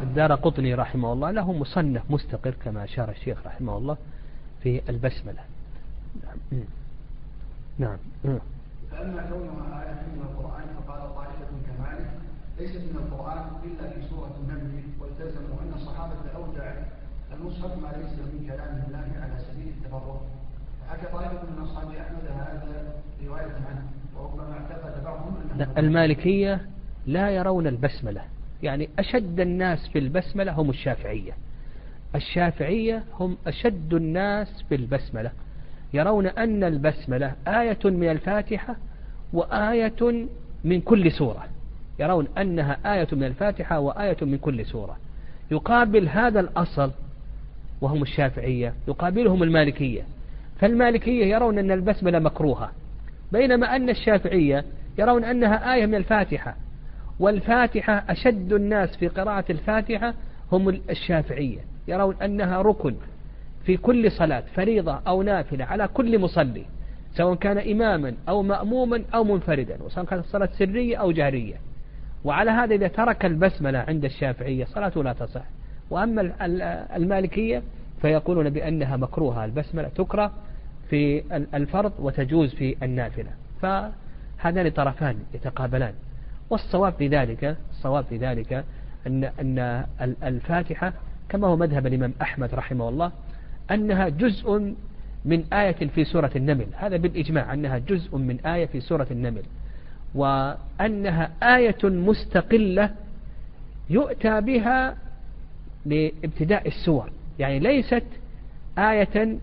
[0.03, 3.97] الدار قطني رحمه الله له مصنف مستقر كما أشار الشيخ رحمه الله
[4.63, 5.41] في البسملة.
[7.79, 7.97] نعم.
[8.23, 8.39] نعم.
[8.91, 12.09] فأما كونها آية من القرآن فقال طائفة كمالك
[12.59, 16.71] ليست من القرآن إلا في سورة النمل والتزموا أن الصحابة أودع
[17.33, 20.21] المصحف ما ليس من كلام الله على سبيل التفرق
[20.89, 22.93] حكى طائفة من أصحاب أحمد هذا
[23.25, 26.67] رواية عنه وربما اعتقد بعضهم أنه المالكية
[27.07, 28.21] لا يرون البسملة.
[28.63, 31.31] يعني أشد الناس في البسملة هم الشافعية.
[32.15, 35.31] الشافعية هم أشد الناس في البسملة.
[35.93, 38.75] يرون أن البسملة آية من الفاتحة
[39.33, 40.27] وآية
[40.63, 41.43] من كل سورة.
[41.99, 44.97] يرون أنها آية من الفاتحة وآية من كل سورة.
[45.51, 46.91] يقابل هذا الأصل
[47.81, 50.01] وهم الشافعية يقابلهم المالكية.
[50.59, 52.71] فالمالكية يرون أن البسملة مكروهة
[53.31, 54.65] بينما أن الشافعية
[54.97, 56.55] يرون أنها آية من الفاتحة.
[57.19, 60.13] والفاتحة أشد الناس في قراءة الفاتحة
[60.51, 62.95] هم الشافعية يرون أنها ركن
[63.65, 66.65] في كل صلاة فريضة أو نافلة على كل مصلي
[67.13, 71.55] سواء كان إماما أو مأموما أو منفردا وسواء كانت الصلاة سرية أو جهرية
[72.23, 75.43] وعلى هذا إذا ترك البسملة عند الشافعية صلاته لا تصح.
[75.89, 76.33] وأما
[76.95, 77.63] المالكية
[78.01, 80.31] فيقولون بأنها مكروهة البسملة تكره
[80.89, 83.29] في الفرض وتجوز في النافلة.
[83.61, 85.93] فهذان طرفان يتقابلان.
[86.49, 88.65] والصواب في ذلك الصواب في ذلك
[89.07, 89.85] أن أن
[90.23, 90.93] الفاتحة
[91.29, 93.11] كما هو مذهب الإمام أحمد رحمه الله
[93.71, 94.75] أنها جزء
[95.25, 96.67] من آية في سورة النمل.
[96.75, 99.43] هذا بالإجماع أنها جزء من آية في سورة النمل.
[100.15, 102.91] وأنها آية مستقلة
[103.89, 104.97] يؤتى بها
[105.85, 107.09] لابتداء السور.
[107.39, 108.03] يعني ليست
[108.77, 109.37] آية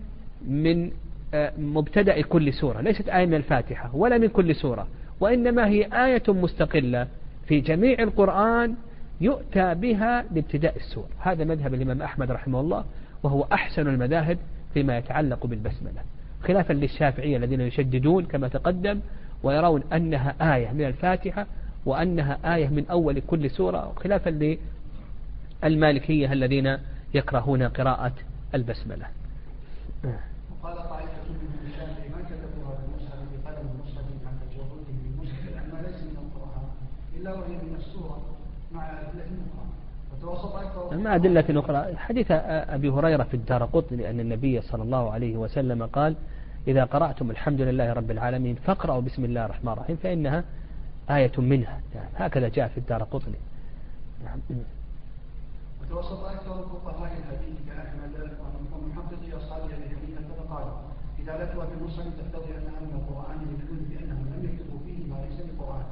[0.47, 0.91] من
[1.35, 4.87] آه، مبتدأ كل سورة ليست آية من الفاتحة ولا من كل سورة.
[5.25, 7.07] وإنما هي آية مستقلة
[7.47, 8.75] في جميع القرآن
[9.21, 11.07] يؤتى بها لابتداء السور.
[11.19, 12.85] هذا مذهب الإمام أحمد رحمه الله
[13.23, 14.39] وهو أحسن المذاهب
[14.75, 16.01] فيما يتعلق بالبسملة.
[16.43, 19.01] خلافا للشافعية الذين يشددون كما تقدم
[19.43, 21.47] ويرون أنها آية من الفاتحة
[21.87, 24.57] وأنها آية من أول كل سورة خلافا
[25.63, 26.79] للمالكية الذين
[27.15, 28.13] يكرهون قراءة
[28.55, 29.07] البسملة
[30.51, 36.17] وقال طائفة من الشافعي ما كتبوها بالمصحف بقلم المصحف عن تجاهلهم بالمصحف لأنها ليس من
[37.33, 38.23] من السورة
[38.73, 39.67] مع أدلة أخرى.
[40.13, 41.97] وتوسط أكثر مع أدلة أخرى.
[41.97, 46.17] حديث أبي هريرة في الدار قطن أن النبي صلى الله عليه وسلم قال
[46.69, 50.45] إذا قرأتم الحمد لله رب العالمين فاقرأوا بسم الله الرحمن الرحيم فإنها
[51.11, 51.81] آية منها.
[51.95, 53.39] يعني هكذا جاء في الدار قطني.
[54.25, 54.39] نعم.
[55.83, 58.31] وتوسط أكثر فقهاء الحديث كأحمد
[58.73, 59.95] ومحققي أصحاب الحديث
[60.49, 60.73] فقالوا
[61.19, 65.41] إذا لتوا في المصحف تقتضي أنها من القرآن بدون بأنهم لم يكتبوا فيه ما ليس
[65.59, 65.85] بقرآن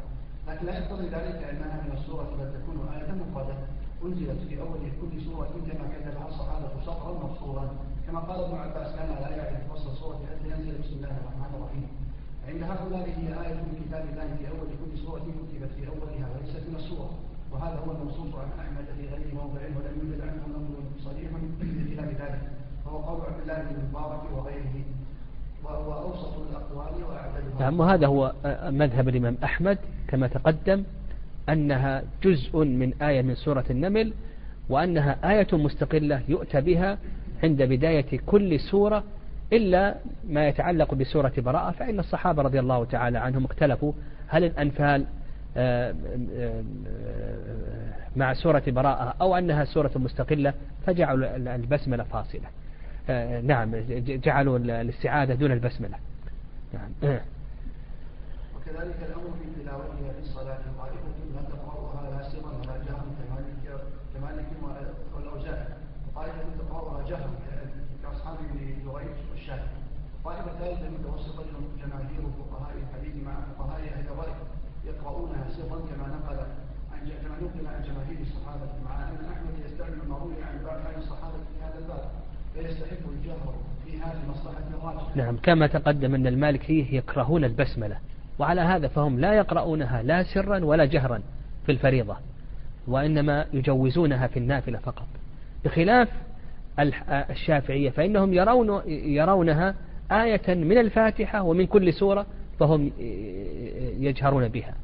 [0.49, 3.57] لكن لا يقتضي ذلك أنها من السورة بل تكون آية مفردة
[4.05, 7.69] أنزلت في أول كل سورة كما كتبها الصحابة سطرا مفصولا.
[8.07, 11.87] كما قال ابن عباس كان لا يعرف فصل السورة حتى ينزل بسم الله الرحمن الرحيم.
[12.49, 16.63] عند هؤلاء هي آية من كتاب الله في أول كل سورة كتبت في أولها وليست
[16.69, 17.11] من السورة
[17.53, 21.31] وهذا هو المنصوص عن أحمد في غير موضع ولم يوجد عنه نظر صريح
[21.91, 22.43] كتاب ذلك.
[22.87, 24.75] وهو قول عبد الله بن المبارك وغيره.
[25.65, 26.93] وهو أوسط الأقوال
[27.61, 28.33] نعم وهذا هو
[28.71, 30.85] مذهب الإمام أحمد كما تقدم
[31.49, 34.13] أنها جزء من آية من سورة النمل
[34.69, 36.99] وأنها آية مستقلة يؤتى بها
[37.43, 39.05] عند بداية كل سورة
[39.53, 39.95] إلا
[40.29, 43.93] ما يتعلق بسورة براءة فإن الصحابة رضي الله تعالى عنهم اختلفوا
[44.29, 45.07] هل الأنفال
[45.57, 45.95] آه،
[46.37, 46.63] آه،
[48.17, 50.55] مع سورة براءة أو أنها سورة مستقلة
[50.87, 52.41] فجعلوا البسملة فاصلة.
[52.41, 52.62] آه،
[53.43, 53.71] نعم
[54.25, 55.99] جعلوا الاستعادة دون البسملة.
[56.73, 56.91] نعم.
[58.57, 60.63] وكذلك الأمر في تلاوتها في الصلاة.
[60.79, 63.55] طائفة لا تقرأها لا سرا ولا جهرا كمالك
[64.15, 64.47] كمالك
[65.15, 65.67] والأوزاع
[66.09, 67.31] وطائفة تقرأها جهرا
[68.03, 68.87] كأصحاب ابن جريج
[69.31, 69.83] والشافعي.
[70.25, 71.45] طائفة ثالثة متوسطة
[71.83, 74.33] جماهير فقهاء الحديث مع فقهاء أهل الرأي
[74.85, 76.39] يقرؤونها سرا كما نقل
[76.93, 78.69] عن كما نقل عن جماهير الصحابة.
[78.85, 82.11] مع أن أحمد يستعمل المروي عن بعض الصحابة في هذا الباب.
[85.17, 87.97] نعم كما تقدم أن المالكية يكرهون البسملة
[88.39, 91.23] وعلى هذا فهم لا يقرؤونها لا سرا ولا جهرا
[91.67, 92.17] في الفريضة
[92.87, 95.07] وإنما يجوزونها في النافلة فقط.
[95.65, 96.09] بخلاف
[97.31, 99.75] الشافعية فإنهم يرون يرونها
[100.13, 102.27] آية من الفاتحة ومن كل سورة
[102.59, 102.91] فهم
[103.99, 104.75] يجهرون بها.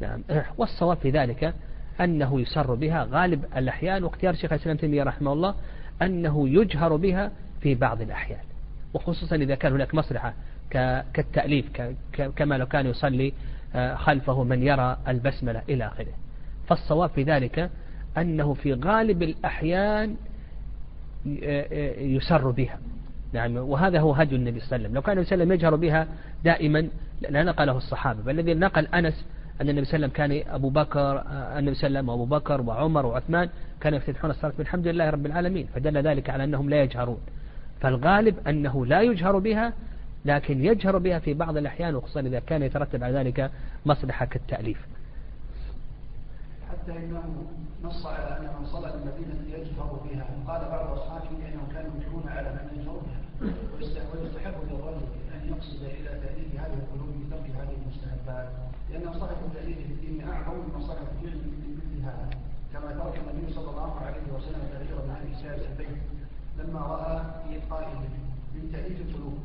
[0.00, 0.22] نعم.
[0.58, 1.54] والصواب في ذلك
[2.00, 5.54] أنه يسر بها غالب الأحيان واختيار شيخ الإسلام تيمية رحمه الله
[6.02, 8.40] أنه يجهر بها في بعض الأحيان.
[8.94, 10.34] وخصوصا إذا كان هناك مصلحة
[11.14, 11.66] كالتأليف
[12.36, 13.32] كما لو كان يصلي
[13.74, 16.12] آه، خلفه من يرى البسملة إلى آخره.
[16.66, 17.70] فالصواب في ذلك
[18.18, 20.16] أنه في غالب الأحيان
[21.42, 22.78] آه، آه، يسر بها.
[23.32, 24.94] نعم وهذا هو هدي النبي صلى الله عليه وسلم.
[24.94, 26.08] لو كان النبي صلى الله عليه وسلم يجهر بها
[26.44, 26.88] دائما
[27.20, 28.22] لا نقله الصحابة.
[28.22, 29.24] بل الذي نقل أنس
[29.60, 31.22] أن النبي صلى الله عليه وسلم كان أبو بكر
[31.58, 33.48] النبي صلى الله عليه وسلم وأبو بكر وعمر وعثمان
[33.80, 34.52] كانوا يفتتحون الصلاة.
[34.58, 35.66] بالحمد لله رب العالمين.
[35.74, 37.20] فدل ذلك على أنهم لا يجهرون.
[37.80, 39.72] فالغالب أنه لا يجهر بها
[40.24, 43.50] لكن يجهر بها في بعض الأحيان وخصوصا إذا كان يترتب على ذلك
[43.86, 44.80] مصلحة كالتأليف.
[46.70, 47.22] حتى إنه
[47.84, 50.26] نص على أن من صلى المدينة يجهر بها.
[50.48, 53.20] قال بعض أصحابه أنهم كانوا يجهرون على من يجهر بها
[53.76, 55.06] ويستحب للرجل
[55.50, 58.48] أن يقصد إلى تأليف هذه القلوب بترك هذه المستحبات
[58.90, 61.38] لأن صاحب التأليف في الدين أعظم من صاحب الفعل
[61.78, 62.30] مثل هذا.
[62.72, 66.02] كما ترك النبي صلى الله عليه وسلم تأثير بن أبي سارس البيت
[66.58, 67.98] لما رأى في قائل
[68.54, 69.38] من تأليف القلوب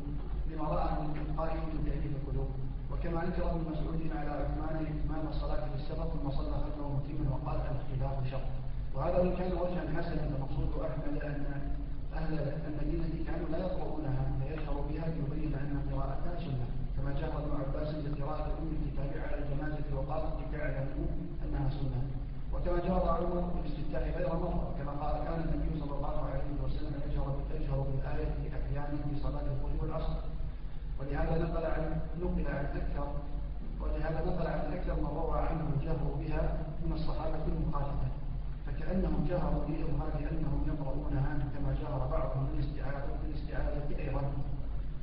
[0.50, 2.50] لما رأى من إلقائه من تأليف القلوب.
[2.92, 7.56] وكما أنكر ابن مسعود على عثمان إتمام الصلاة في السبق ثم صلى خلفه متيما وقال
[7.60, 8.46] الاختلاف شر.
[8.94, 11.44] وهذا وإن كان وجها حسنا فمقصود أحمد أن
[12.18, 12.32] أهل
[12.68, 18.46] المدينة كانوا لا يقرؤونها فيشعر بها ليبين أن قراءتها سنة كما جاء ابن عباس بقراءة
[18.58, 21.06] أم الكتاب على الجنازة وقال تعلم
[21.44, 22.00] أنها سنة.
[22.52, 27.36] وكما جرى عمر بالاستفتاح غير مرة كما قال كان النبي صلى الله عليه وسلم يجهر
[27.54, 30.16] يجهر بالآية في أحيانه في صلاة الظهر والعصر.
[31.00, 33.08] ولهذا نقل عن نقل عن أكثر
[33.80, 36.45] ولهذا نقل عن أكثر من روى عنه الجهر بها
[38.96, 44.22] فكأنهم جهروا بإظهار أنهم يقرؤونها كما جهر بعضهم بالاستعاذة أيضا.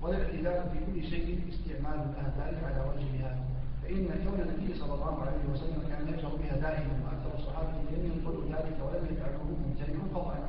[0.02, 3.38] والاعتدال في كل شيء استعمال الآثار على وجهها.
[3.84, 8.44] فإن كون النبي صلى الله عليه وسلم كان يجهر بها دائما وأكثر الصحابة لم ينقلوا
[8.54, 10.40] ذلك ولم يفعلوه ممتنعا قطعا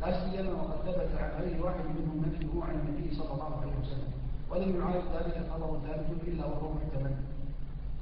[0.00, 4.12] لا سيما وقد ثبت عن غير واحد منهم نفيه عن النبي صلى الله عليه وسلم.
[4.50, 7.14] ولم يعارض ذلك خبر ثابت إلا وهو محتمل.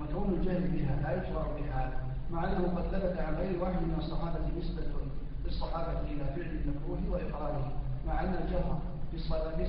[0.00, 1.90] وكون الجهل بها لا يشرع بحال
[2.30, 4.82] مع أنه قد ثبت عن غير واحد من الصحابة نسبة
[5.44, 7.72] للصحابة إلى فعل المكروه وإقراره
[8.06, 8.78] مع أن الجهر
[9.10, 9.18] في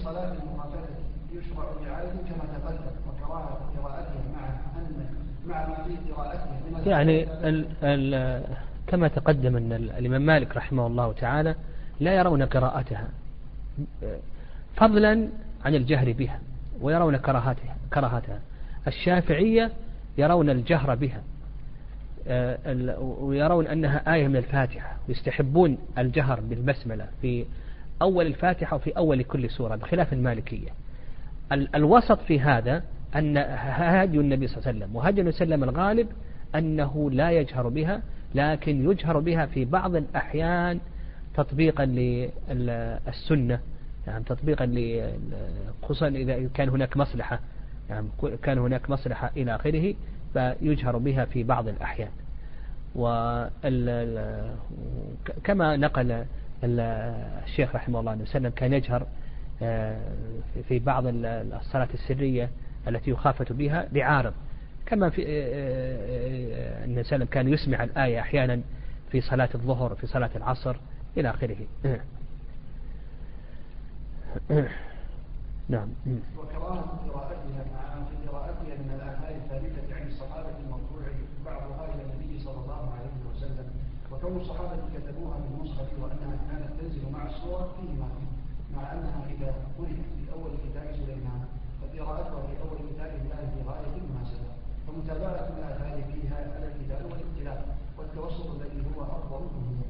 [0.04, 0.80] صلاة المخافة
[1.32, 4.48] يشرع لعادة كما تقدم وكراهة قراءتها مع
[4.80, 5.06] أن
[5.48, 8.44] مع ما في قراءتها من يعني ال ال
[8.88, 11.56] كما تقدم أن الإمام مالك رحمه الله تعالى
[12.00, 13.08] لا يرون قراءتها
[14.76, 15.28] فضلا
[15.65, 16.39] عن الجهر بها
[16.82, 18.39] ويرون كراهتها كراهتها.
[18.88, 19.72] الشافعية
[20.18, 21.22] يرون الجهر بها.
[23.20, 24.98] ويرون أنها آية من الفاتحة.
[25.08, 27.46] ويستحبون الجهر بالبسملة في
[28.02, 30.70] أول الفاتحة وفي أول كل سورة بخلاف المالكية.
[31.52, 32.84] الوسط في هذا
[33.16, 34.96] أن هدي النبي صلى الله عليه وسلم.
[34.96, 36.08] وهدي النبي صلى الله عليه وسلم الغالب
[36.56, 38.02] أنه لا يجهر بها
[38.36, 40.80] لكن يجهر بها في بعض الأحيان
[41.36, 43.60] تطبيقا للسنة.
[44.08, 44.66] يعني تطبيقا
[45.84, 47.40] خصوصا إذا كان هناك مصلحة.
[47.90, 48.08] يعني
[48.44, 49.94] كان هناك مصلحة إلى آخره.
[50.36, 52.12] فيجهر بها في بعض الأحيان.
[55.43, 56.26] كما نقل
[56.63, 59.08] الشيخ رحمه الله عليه وسلم كان يجهر
[59.62, 59.98] آه،
[60.67, 62.50] في بعض الصلاة السرية
[62.88, 64.34] التي يخافت بها لعارض
[64.86, 65.26] كما في
[66.86, 68.62] النبي صلى الله كان يسمع الآية أحيانا
[69.12, 70.76] في صلاة الظهر في صلاة العصر
[71.17, 71.58] إلى آخره.
[75.69, 75.89] نعم.
[76.38, 81.04] وكراهة قراءتها مع في قراءتها من الآثار الثابتة عن الصحابة المرفوع
[81.45, 83.67] بعضها إلى النبي صلى الله عليه وسلم.
[84.12, 88.10] وكون الصحابة كتبوها بالمصحف وأنها كانت تنزل مع السور فيهما
[88.75, 91.41] مع أنها إذا قرئت في أول كتاب سليمان
[91.82, 94.49] فقراءتها في أول كتاب الله في غاية المناسبة.
[94.88, 99.84] فمتابعة الآثار فيها على الكتاب والابتلاء والتوسط الذي هو أفضل منه.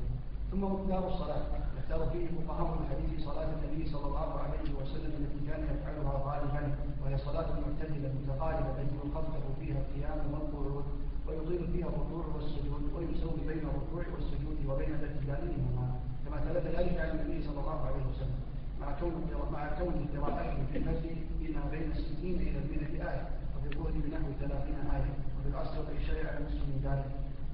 [0.51, 1.43] ثم مقدار الصلاة.
[1.85, 7.17] اختار فيه فقهاء الحديث صلاة النبي صلى الله عليه وسلم التي كان يفعلها غالبا وهي
[7.17, 10.85] صلاة معتدلة متقاربة يخفف فيها القيام والقعود
[11.27, 17.09] ويطيل فيها الركوع والسجود ويسوي بين الركوع والسجود وبين الاعتدال منهما كما ثبت ذلك عن
[17.19, 18.39] النبي صلى الله عليه وسلم
[18.81, 19.13] مع كون
[19.53, 24.75] مع كون قراءته في المسجد بما بين الستين إلى المئة آية وفي الظهر بنحو ثلاثين
[24.93, 27.05] آية وفي العصر والعشاء من ذلك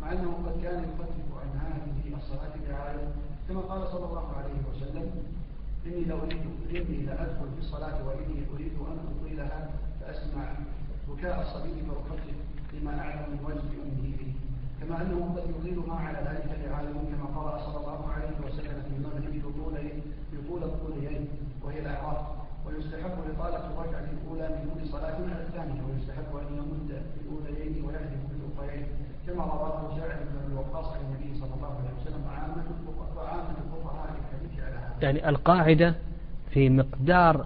[0.02, 1.10] مع أنه قد كان يخفف
[1.42, 3.08] عن هذه الصلاة برعاية
[3.50, 5.12] كما قال صلى الله عليه وسلم
[5.86, 9.70] إني لأريد إني لأدخل في الصلاة وإني أريد أن أطيلها
[10.02, 10.54] فأسمع
[11.10, 12.24] بكاء الصبي فأخفف
[12.74, 14.18] لما أعلم من وجه أمه
[14.82, 19.34] كما أنه قد يطيلها على ذلك لعالم كما قال صلى الله عليه وسلم في المغرب
[20.34, 21.28] بطول الطولين
[21.64, 22.26] وهي الأعراف.
[22.66, 28.86] ويستحب لطالة الركعة الأولى من كل صلاة على الثانية ويستحب أن يمد الأوليين ويحذف الأخرين
[29.28, 32.64] كما رواه جابر بن أبي وقاص عن النبي صلى الله عليه وسلم وعامة
[33.50, 34.94] الفقهاء الحديث على هذا.
[35.02, 35.96] يعني القاعدة
[36.52, 37.46] في مقدار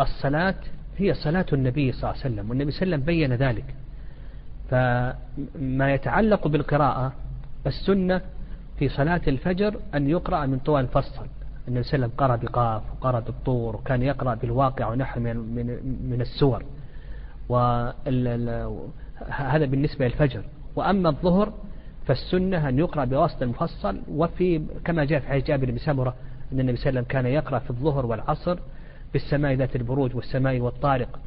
[0.00, 0.54] الصلاة
[0.98, 3.64] هي صلاة النبي صلى الله عليه وسلم والنبي صلى الله عليه وسلم بين ذلك.
[4.70, 7.12] فما يتعلق بالقراءة
[7.66, 8.20] السنة
[8.78, 11.26] في صلاة الفجر أن يقرأ من طوال فصل
[11.68, 15.66] النبي صلى الله عليه وسلم قرأ بقاف وقرأ بالطور وكان يقرأ بالواقع ونحو من, من,
[16.10, 16.64] من السور.
[17.48, 17.94] وهذا
[19.64, 20.42] بالنسبة للفجر.
[20.76, 21.52] وأما الظهر
[22.06, 26.14] فالسنة أن يقرأ بواسطة المفصل وفي كما جاء في حديث جابر بن سمرة
[26.52, 28.58] أن النبي صلى الله عليه وسلم كان يقرأ في الظهر والعصر
[29.12, 31.18] بالسماء ذات البروج والسماء والطارق.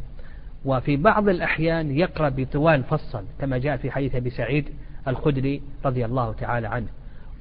[0.65, 4.69] وفي بعض الأحيان يقرأ بطوال فصل كما جاء في حديث أبي سعيد
[5.07, 6.87] الخدري رضي الله تعالى عنه.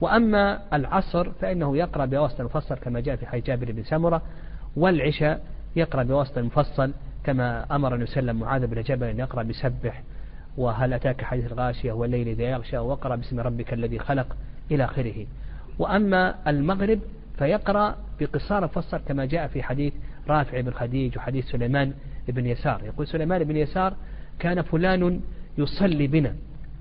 [0.01, 4.23] وأما العصر فإنه يقرأ بواسطة المفصل كما جاء في حديث جابر بن سمرة
[4.77, 5.45] والعشاء
[5.77, 6.93] يقرأ بواسطة المفصل
[7.25, 10.03] كما أمر النبي صلى الله عليه وسلم معاذ بن جبل أن يقرأ بسبح
[10.57, 14.37] وهل أتاك حديث الغاشية والليل إذا يغشى وقرأ باسم ربك الذي خلق
[14.71, 15.27] إلى آخره.
[15.79, 17.01] وأما المغرب
[17.39, 19.93] فيقرأ بقصار فصل كما جاء في حديث
[20.29, 21.93] رافع بن خديج وحديث سليمان
[22.29, 22.81] بن يسار.
[22.85, 23.95] يقول سليمان بن يسار
[24.39, 25.21] كان فلان
[25.59, 26.35] يصلي بنا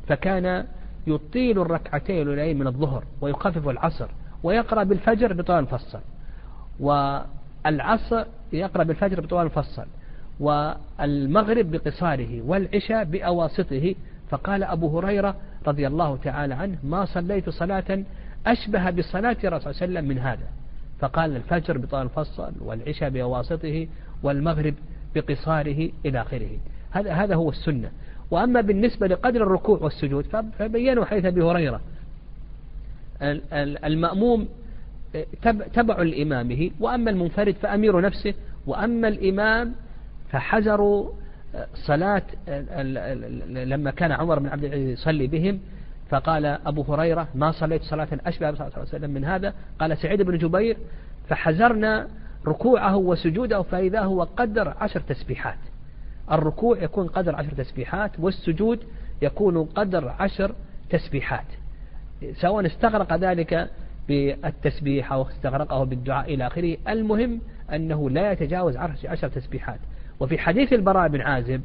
[0.07, 0.65] فكان
[1.07, 4.07] يطيل الركعتين الأولين من الظهر ويخفف العصر
[4.43, 5.99] ويقرأ بالفجر بطوال فصل
[6.79, 9.85] والعصر يقرأ بالفجر بطوال فصل
[10.39, 13.95] والمغرب بقصاره والعشاء بأواسطه.
[14.29, 15.35] فقال أبو هريرة
[15.67, 18.03] رضي الله تعالى عنه ما صليت صلاة
[18.47, 20.47] أشبه بصلاة رسول الله صلى الله عليه وسلم من هذا.
[20.99, 23.87] فقال الفجر بطول الفصل والعشاء بأواسطه
[24.23, 24.73] والمغرب
[25.15, 26.57] بقصاره إلى آخره.
[26.91, 27.91] هذا هذا هو السنة.
[28.31, 30.25] وأما بالنسبة لقدر الركوع والسجود
[30.59, 31.81] فبينوا حديث أبي هريرة.
[33.85, 34.47] المأموم
[35.73, 38.33] تبع لإمامه وأما المنفرد فأمير نفسه
[38.67, 39.73] وأما الإمام
[40.33, 41.09] فحذروا
[41.73, 42.21] صلاة
[43.49, 45.59] لما كان عمر بن عبد العزيز يصلي بهم
[46.09, 49.53] فقال أبو هريرة ما صليت صلاة أشبه صلى الله عليه وسلم من هذا.
[49.79, 50.77] قال سعيد بن جبير
[51.29, 52.07] فحذرنا
[52.47, 55.57] ركوعه وسجوده فإذا هو قدر عشر تسبيحات.
[56.31, 58.83] الركوع يكون قدر عشر تسبيحات والسجود
[59.21, 60.55] يكون قدر عشر
[60.89, 61.45] تسبيحات.
[62.33, 63.69] سواء استغرق ذلك
[64.07, 67.41] بالتسبيح أو استغرقه بالدعاء إلى آخره المهم
[67.73, 69.79] أنه لا يتجاوز عشر تسبيحات.
[70.19, 71.61] وفي حديث البراء بن عازب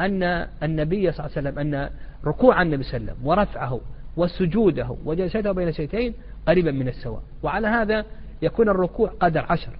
[0.00, 0.22] أن
[0.62, 1.90] النبي صلى الله عليه وسلم أن
[2.24, 3.80] ركوع النبي صلى الله عليه وسلم ورفعه
[4.16, 6.14] وسجوده وجلسته بين الشيتين
[6.48, 7.22] قريبا من السواء.
[7.42, 8.04] وعلى هذا
[8.42, 9.72] يكون الركوع قدر عشر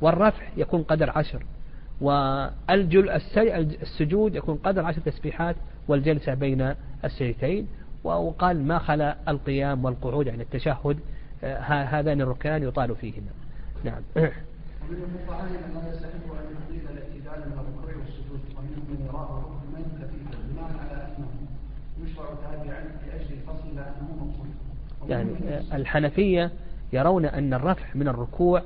[0.00, 1.42] والرفع يكون قدر عشر
[2.00, 3.14] والسجود
[4.34, 5.56] يكون قدر عشر تسبيحات
[5.88, 7.68] والجلسة بين السجدتين.
[8.04, 10.98] وقال ما خلا القيام والقعود عن التشهد
[11.62, 13.30] هذان الركان يطال فيهما.
[13.84, 14.02] نعم.
[14.90, 20.38] ومن الفقهاء من يستحب أن يطيل الاعتدال من الركوع والسجود ومنهم من يراه ركنا خفيفا
[20.52, 21.28] بناء على أنه
[22.04, 23.68] يشرع تابعا لأجل الفصل
[24.20, 24.50] مقصود.
[25.08, 25.30] يعني
[25.72, 26.50] الحنفية
[26.92, 28.62] يرون أن الرفع من الركوع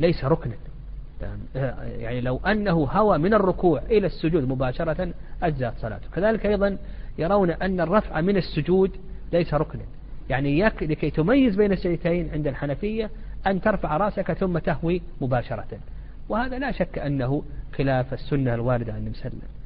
[0.00, 0.54] ليس ركنا.
[1.84, 5.12] يعني لو أنه هوى من الركوع إلى السجود مباشرة
[5.42, 6.08] أجزأت صلاته.
[6.14, 6.78] كذلك أيضا
[7.18, 8.90] يرون أن الرفع من السجود
[9.32, 9.84] ليس ركنا.
[10.30, 13.10] يعني لكي تميز بين السجدتين عند الحنفية
[13.46, 15.78] أن ترفع رأسك ثم تهوي مباشرة.
[16.28, 17.42] وهذا لا شك أنه
[17.76, 19.57] خلاف السنة الواردة عن النبي صلى الله عليه وسلم.